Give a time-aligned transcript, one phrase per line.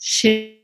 [0.00, 0.54] Schön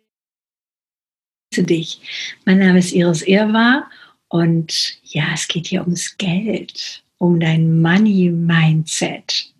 [1.56, 2.00] dich.
[2.44, 3.90] Mein Name ist Iris Irwa
[4.28, 9.52] und ja, es geht hier ums Geld, um dein Money Mindset.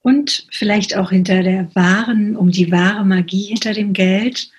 [0.00, 4.50] Und vielleicht auch hinter der wahren, um die wahre Magie hinter dem Geld,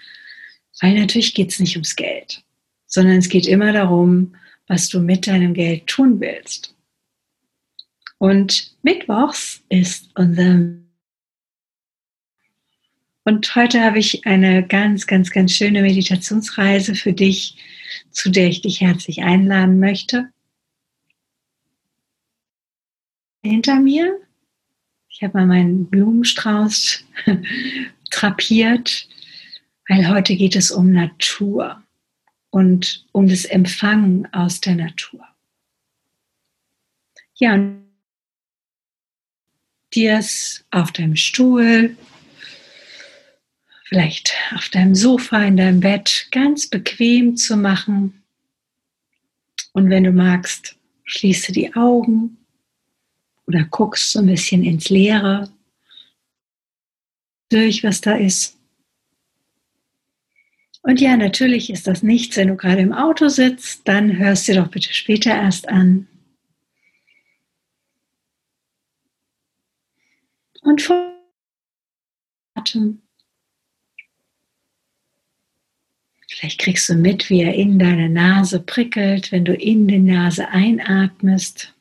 [0.79, 2.41] weil natürlich geht es nicht ums Geld,
[2.85, 4.33] sondern es geht immer darum,
[4.67, 6.73] was du mit deinem Geld tun willst.
[8.17, 10.84] Und Mittwochs ist unser
[13.25, 17.57] und heute habe ich eine ganz, ganz, ganz schöne Meditationsreise für dich,
[18.11, 20.29] zu der ich dich herzlich einladen möchte.
[23.43, 24.19] Hinter mir,
[25.09, 27.03] ich habe mal meinen Blumenstrauß
[28.11, 29.09] trapiert,
[29.89, 31.81] weil heute geht es um Natur
[32.51, 35.25] und um das Empfangen aus der Natur.
[37.33, 37.85] Ja, und
[39.95, 40.23] dir
[40.69, 41.97] auf deinem Stuhl
[43.85, 48.23] vielleicht auf deinem Sofa, in deinem Bett ganz bequem zu machen.
[49.73, 52.37] Und wenn du magst, schließe die Augen
[53.45, 55.51] oder guckst so ein bisschen ins Leere
[57.49, 58.57] durch, was da ist.
[60.81, 64.55] Und ja, natürlich ist das nichts, wenn du gerade im Auto sitzt, dann hörst du
[64.55, 66.07] doch bitte später erst an.
[70.61, 71.11] Und vor
[72.55, 73.04] Atem
[76.45, 80.47] Vielleicht kriegst du mit, wie er in deine Nase prickelt, wenn du in die Nase
[80.49, 81.73] einatmest.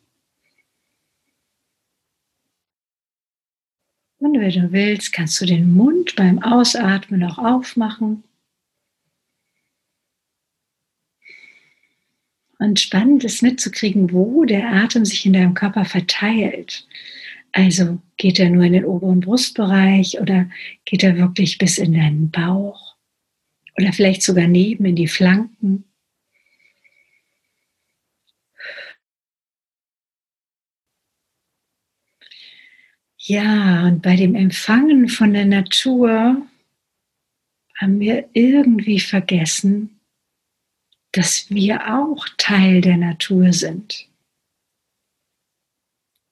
[4.17, 8.25] Und wenn du willst, kannst du den Mund beim Ausatmen auch aufmachen.
[12.59, 16.89] Und spannend ist mitzukriegen, wo der Atem sich in deinem Körper verteilt.
[17.53, 20.49] Also geht er nur in den oberen Brustbereich oder
[20.87, 22.84] geht er wirklich bis in deinen Bauch?
[23.77, 25.85] Oder vielleicht sogar neben in die Flanken.
[33.27, 36.47] Ja, und bei dem Empfangen von der Natur
[37.79, 39.99] haben wir irgendwie vergessen,
[41.13, 44.09] dass wir auch Teil der Natur sind.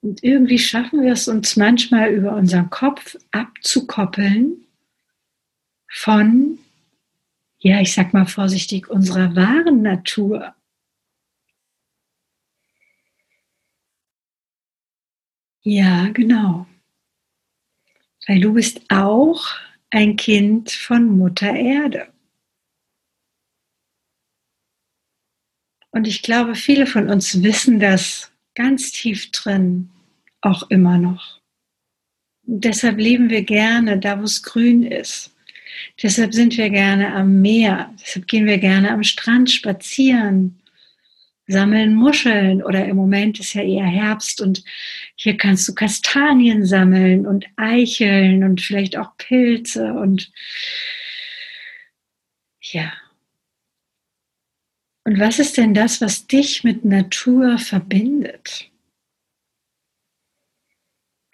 [0.02, 4.66] Und irgendwie schaffen wir es uns manchmal über unseren Kopf abzukoppeln
[5.88, 6.58] von
[7.62, 10.54] ja, ich sag mal vorsichtig, unserer wahren Natur.
[15.62, 16.66] Ja, genau.
[18.26, 19.46] Weil du bist auch
[19.90, 22.12] ein Kind von Mutter Erde.
[25.92, 29.88] Und ich glaube, viele von uns wissen das ganz tief drin
[30.40, 31.40] auch immer noch.
[32.44, 35.32] Und deshalb leben wir gerne da, wo es grün ist.
[36.02, 40.60] Deshalb sind wir gerne am Meer, deshalb gehen wir gerne am Strand spazieren,
[41.46, 44.64] sammeln Muscheln oder im Moment ist ja eher Herbst und
[45.16, 50.30] hier kannst du Kastanien sammeln und Eicheln und vielleicht auch Pilze und
[52.60, 52.92] ja.
[55.04, 58.70] Und was ist denn das, was dich mit Natur verbindet?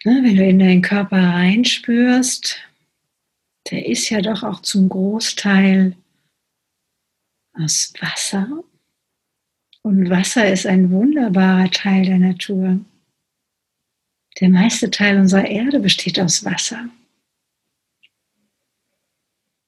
[0.05, 2.57] Ne, wenn du in deinen Körper reinspürst,
[3.71, 5.95] der ist ja doch auch zum Großteil
[7.53, 8.63] aus Wasser.
[9.81, 12.79] Und Wasser ist ein wunderbarer Teil der Natur.
[14.39, 16.89] Der meiste Teil unserer Erde besteht aus Wasser.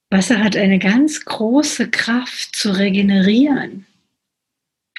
[0.09, 3.85] Wasser hat eine ganz große Kraft zu regenerieren.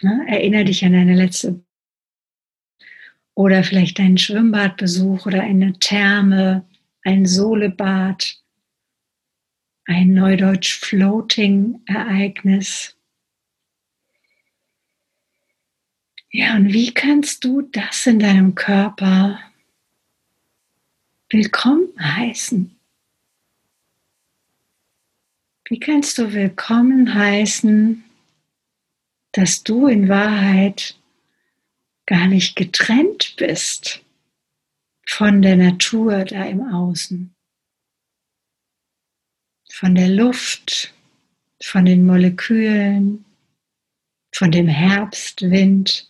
[0.01, 0.25] Ne?
[0.27, 1.63] Erinnere dich an deine letzte
[3.35, 6.67] oder vielleicht deinen Schwimmbadbesuch oder eine Therme,
[7.05, 8.42] ein Solebad
[9.87, 12.97] ein Neudeutsch Floating-Ereignis.
[16.31, 19.39] Ja, und wie kannst du das in deinem Körper
[21.31, 22.79] willkommen heißen?
[25.65, 28.03] Wie kannst du willkommen heißen,
[29.33, 30.99] dass du in Wahrheit
[32.07, 34.03] gar nicht getrennt bist
[35.07, 37.35] von der Natur da im Außen?
[39.83, 40.95] Von der Luft,
[41.61, 43.25] von den Molekülen,
[44.33, 46.09] von dem Herbstwind,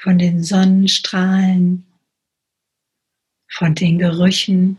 [0.00, 1.84] von den Sonnenstrahlen,
[3.50, 4.78] von den Gerüchen,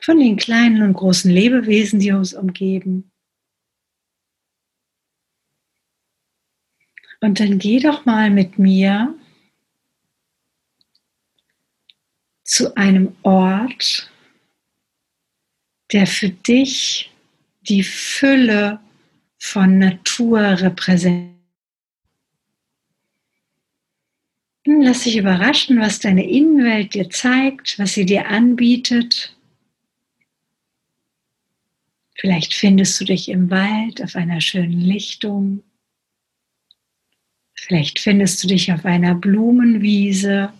[0.00, 3.12] von den kleinen und großen Lebewesen, die uns umgeben.
[7.20, 9.14] Und dann geh doch mal mit mir
[12.42, 14.10] zu einem Ort,
[15.92, 17.10] der für dich
[17.62, 18.80] die Fülle
[19.38, 21.38] von Natur repräsentiert.
[24.66, 29.34] Lass dich überraschen, was deine Innenwelt dir zeigt, was sie dir anbietet.
[32.14, 35.62] Vielleicht findest du dich im Wald auf einer schönen Lichtung.
[37.54, 40.52] Vielleicht findest du dich auf einer Blumenwiese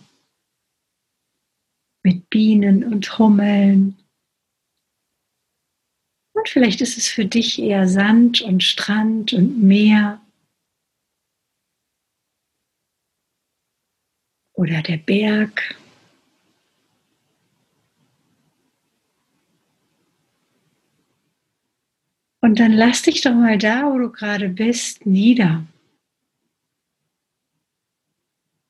[2.01, 3.98] mit Bienen und Hummeln.
[6.33, 10.21] Und vielleicht ist es für dich eher Sand und Strand und Meer.
[14.53, 15.75] Oder der Berg.
[22.41, 25.65] Und dann lass dich doch mal da, wo du gerade bist, nieder.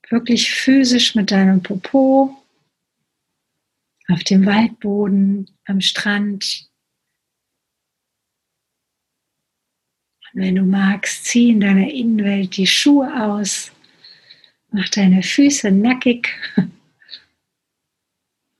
[0.10, 2.36] Wirklich physisch mit deinem Popo
[4.08, 6.69] auf dem Waldboden, am Strand,
[10.40, 13.72] wenn du magst, zieh in deiner Innenwelt die Schuhe aus,
[14.72, 16.30] mach deine Füße nackig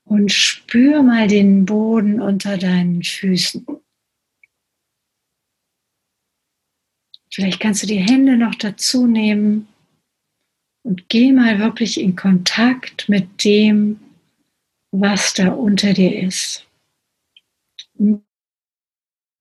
[0.04, 3.66] und spür mal den Boden unter deinen Füßen.
[7.32, 9.68] Vielleicht kannst du die Hände noch dazu nehmen
[10.82, 14.00] und geh mal wirklich in Kontakt mit dem,
[14.90, 16.66] was da unter dir ist.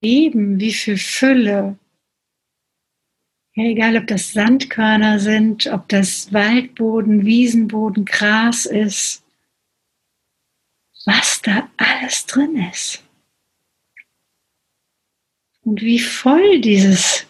[0.02, 1.78] Leben, wie viel Fülle,
[3.56, 9.24] ja, egal, ob das Sandkörner sind, ob das Waldboden, Wiesenboden, Gras ist,
[11.06, 13.04] was da alles drin ist.
[15.64, 17.26] Und wie voll dieses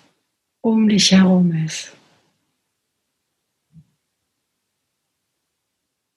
[0.61, 1.93] um dich herum ist.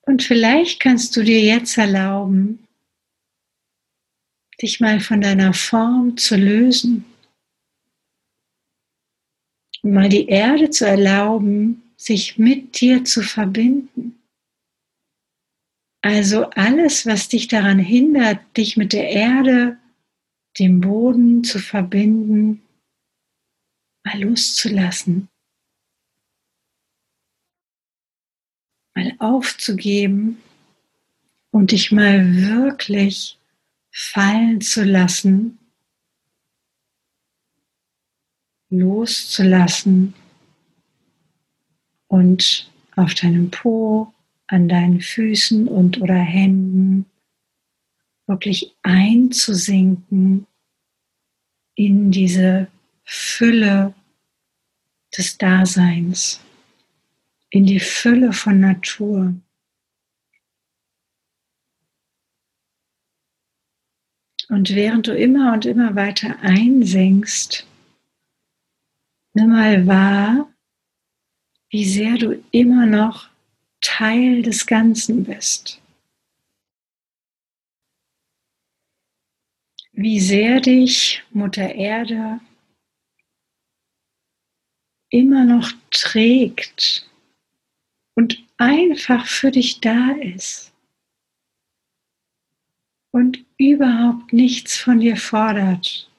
[0.03, 2.67] Und vielleicht kannst du dir jetzt erlauben,
[4.61, 7.05] dich mal von deiner Form zu lösen
[9.83, 14.19] mal die Erde zu erlauben, sich mit dir zu verbinden.
[16.03, 19.79] Also alles, was dich daran hindert, dich mit der Erde,
[20.59, 22.63] dem Boden zu verbinden,
[24.05, 25.29] mal loszulassen,
[28.95, 30.43] mal aufzugeben
[31.53, 33.39] und dich mal wirklich
[33.91, 35.59] fallen zu lassen
[38.73, 40.15] loszulassen
[42.09, 44.13] und auf deinem Po,
[44.47, 47.07] an deinen Füßen und oder Händen
[48.27, 50.47] wirklich einzusinken
[51.75, 52.69] in diese
[53.05, 53.95] Fülle
[55.17, 56.41] des Daseins,
[57.51, 59.35] in die Fülle von Natur.
[64.49, 67.67] Und während du immer und immer weiter einsinkst,
[69.35, 70.53] Nimm mal wahr,
[71.71, 73.31] wie sehr du immer noch
[73.81, 75.81] Teil des Ganzen bist.
[79.93, 82.41] Wie sehr dich Mutter Erde
[85.09, 87.09] immer noch trägt
[88.15, 90.73] und einfach für dich da ist
[93.13, 96.12] und überhaupt nichts von dir fordert.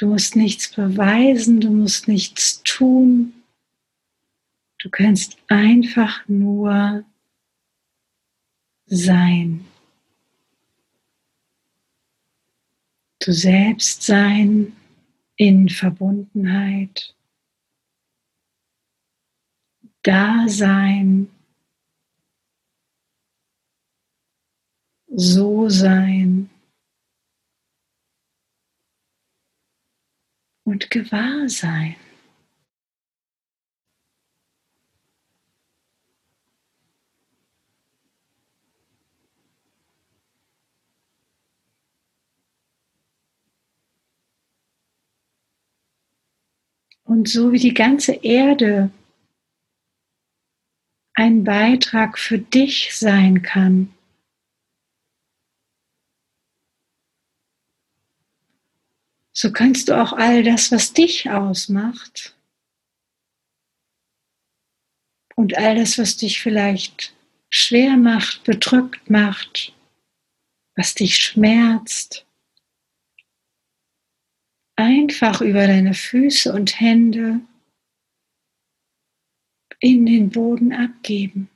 [0.00, 3.34] Du musst nichts beweisen, du musst nichts tun.
[4.78, 7.04] Du kannst einfach nur
[8.86, 9.66] sein.
[13.18, 14.74] Du selbst sein
[15.36, 17.14] in Verbundenheit.
[20.02, 21.28] Dasein.
[25.08, 26.19] So sein.
[30.90, 31.96] Und Gewahrsein.
[47.04, 48.90] Und so wie die ganze Erde
[51.14, 53.92] ein Beitrag für dich sein kann,
[59.40, 62.36] so kannst du auch all das, was dich ausmacht
[65.34, 67.16] und all das, was dich vielleicht
[67.48, 69.72] schwer macht, bedrückt macht,
[70.76, 72.26] was dich schmerzt,
[74.76, 77.40] einfach über deine Füße und Hände
[79.78, 81.48] in den Boden abgeben.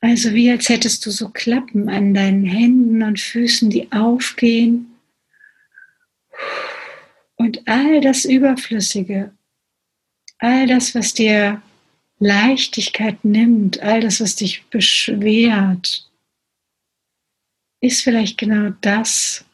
[0.00, 4.94] Also wie als hättest du so Klappen an deinen Händen und Füßen, die aufgehen.
[7.36, 9.32] Und all das Überflüssige,
[10.38, 11.62] all das, was dir
[12.20, 16.08] Leichtigkeit nimmt, all das, was dich beschwert,
[17.80, 19.44] ist vielleicht genau das,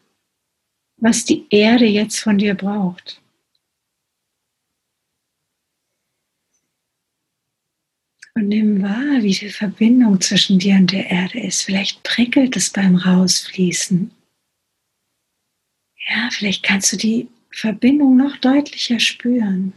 [0.97, 3.21] was die Erde jetzt von dir braucht.
[8.35, 11.63] Und nimm wahr, wie die Verbindung zwischen dir und der Erde ist.
[11.63, 14.11] Vielleicht prickelt es beim Rausfließen.
[16.09, 19.73] Ja, vielleicht kannst du die Verbindung noch deutlicher spüren.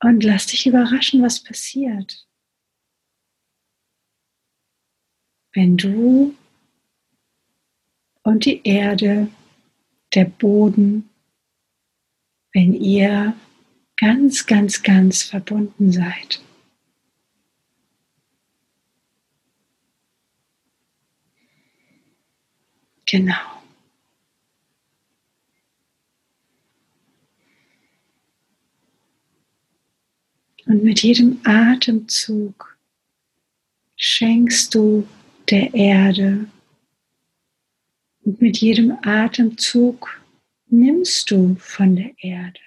[0.00, 2.26] Und lass dich überraschen, was passiert.
[5.52, 6.34] Wenn du
[8.22, 9.28] und die Erde,
[10.14, 11.08] der Boden,
[12.52, 13.34] wenn ihr
[14.02, 16.42] ganz, ganz, ganz verbunden seid.
[23.06, 23.62] Genau.
[30.66, 32.76] Und mit jedem Atemzug
[33.94, 35.06] schenkst du
[35.48, 36.48] der Erde.
[38.22, 40.20] Und mit jedem Atemzug
[40.66, 42.58] nimmst du von der Erde.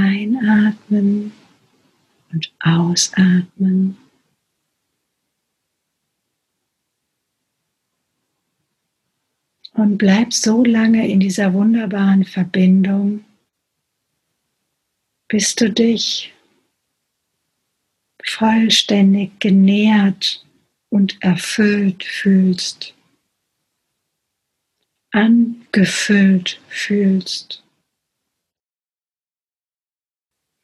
[0.00, 1.32] Einatmen
[2.32, 3.98] und ausatmen.
[9.74, 13.24] Und bleib so lange in dieser wunderbaren Verbindung,
[15.28, 16.32] bis du dich
[18.24, 20.44] vollständig genährt
[20.88, 22.94] und erfüllt fühlst,
[25.12, 27.62] angefüllt fühlst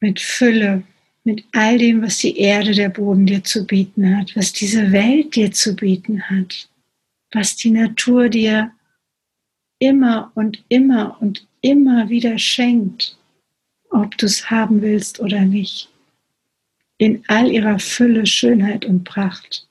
[0.01, 0.83] mit Fülle,
[1.25, 5.35] mit all dem, was die Erde, der Boden dir zu bieten hat, was diese Welt
[5.35, 6.69] dir zu bieten hat,
[7.33, 8.73] was die Natur dir
[9.79, 13.19] immer und immer und immer wieder schenkt,
[13.91, 15.91] ob du es haben willst oder nicht,
[16.99, 19.67] in all ihrer Fülle, Schönheit und Pracht.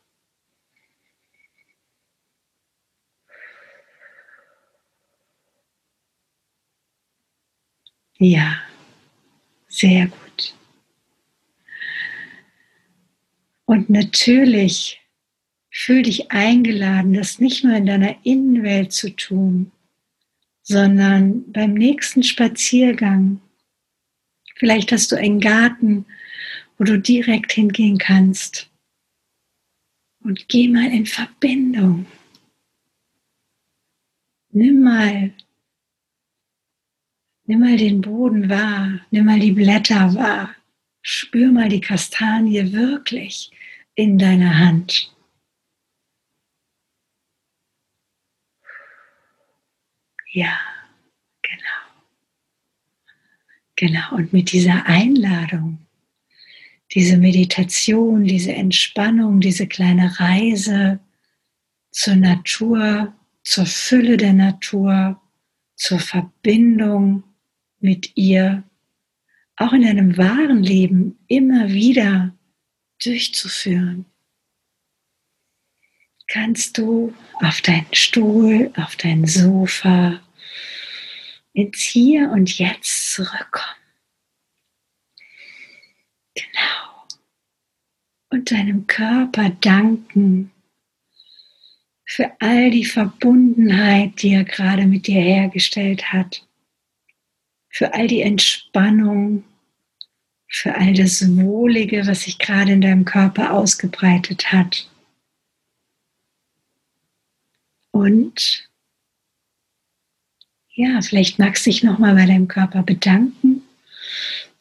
[8.17, 8.64] Ja,
[9.85, 10.55] sehr gut.
[13.65, 14.99] Und natürlich
[15.69, 19.71] fühl dich eingeladen, das nicht nur in deiner Innenwelt zu tun,
[20.63, 23.41] sondern beim nächsten Spaziergang.
[24.55, 26.05] Vielleicht hast du einen Garten,
[26.79, 28.71] wo du direkt hingehen kannst.
[30.23, 32.07] Und geh mal in Verbindung.
[34.49, 35.31] Nimm mal,
[37.45, 40.55] nimm mal den Boden wahr, nimm mal die Blätter wahr,
[41.01, 43.51] spür mal die Kastanie wirklich
[43.95, 45.11] in deiner Hand.
[50.31, 50.59] Ja,
[51.41, 51.85] genau.
[53.77, 54.15] Genau.
[54.15, 55.79] Und mit dieser Einladung,
[56.93, 60.99] diese Meditation, diese Entspannung, diese kleine Reise
[61.91, 65.21] zur Natur, zur Fülle der Natur,
[65.75, 67.23] zur Verbindung
[67.85, 68.63] mit ihr,
[69.55, 72.35] auch in deinem wahren Leben immer wieder
[73.01, 74.05] durchzuführen,
[76.27, 80.19] kannst du auf deinen Stuhl, auf dein Sofa,
[81.53, 83.79] ins Hier und Jetzt zurückkommen.
[86.33, 87.07] Genau.
[88.29, 90.51] Und deinem Körper danken
[92.05, 96.45] für all die Verbundenheit, die er gerade mit dir hergestellt hat,
[97.75, 99.43] für all die Entspannung,
[100.47, 104.89] für all das Wohlige, was sich gerade in deinem Körper ausgebreitet hat.
[107.91, 108.69] Und
[110.69, 113.61] ja, vielleicht magst du dich nochmal bei deinem Körper bedanken.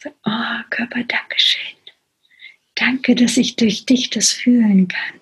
[0.04, 1.76] oh, Körper, danke schön.
[2.74, 5.20] Danke, dass ich durch dich das fühlen kann.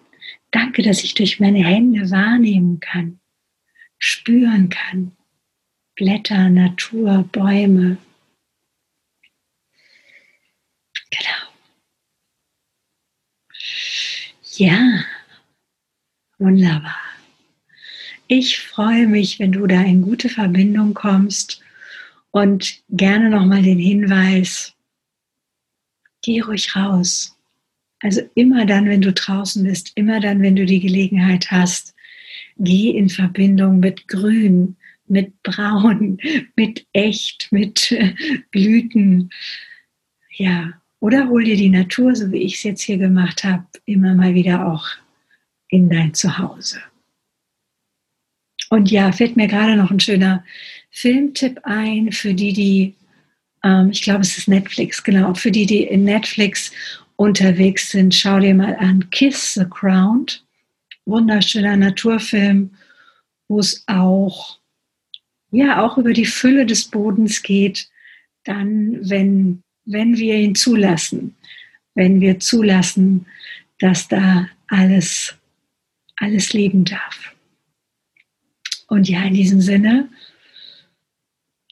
[0.51, 3.21] Danke, dass ich durch meine Hände wahrnehmen kann,
[3.99, 5.15] spüren kann.
[6.03, 7.97] Blätter, Natur, Bäume,
[14.57, 15.05] Ja,
[16.39, 16.97] wunderbar.
[18.27, 21.63] Ich freue mich, wenn du da in gute Verbindung kommst
[22.33, 24.75] und gerne nochmal den Hinweis,
[26.23, 27.39] geh ruhig raus.
[28.01, 31.95] Also immer dann, wenn du draußen bist, immer dann, wenn du die Gelegenheit hast,
[32.59, 34.77] geh in Verbindung mit Grün,
[35.13, 36.19] mit Braun,
[36.57, 37.95] mit Echt, mit
[38.51, 39.31] Blüten.
[40.37, 44.15] Ja, oder hol dir die Natur, so wie ich es jetzt hier gemacht habe, immer
[44.15, 44.87] mal wieder auch
[45.69, 46.81] in dein Zuhause.
[48.71, 50.45] Und ja, fällt mir gerade noch ein schöner
[50.91, 52.95] Filmtipp ein für die, die,
[53.63, 56.73] ähm, ich glaube, es ist Netflix, genau, für die, die in Netflix
[57.17, 60.45] unterwegs sind, schau dir mal an Kiss the Ground.
[61.05, 62.71] Wunderschöner Naturfilm,
[63.49, 64.62] wo es auch,
[65.53, 67.89] ja, auch über die Fülle des Bodens geht,
[68.45, 71.37] dann, wenn, wenn wir ihn zulassen,
[71.95, 73.27] wenn wir zulassen,
[73.79, 75.37] dass da alles,
[76.17, 77.35] alles leben darf.
[78.89, 80.09] Und ja, in diesem Sinne,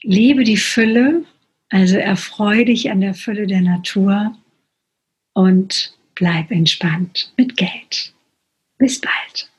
[0.03, 1.25] Liebe die Fülle,
[1.69, 4.35] also erfreue dich an der Fülle der Natur
[5.33, 8.13] und bleib entspannt mit Geld.
[8.77, 9.49] Bis bald.